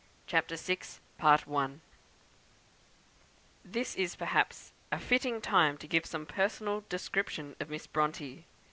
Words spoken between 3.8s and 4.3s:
is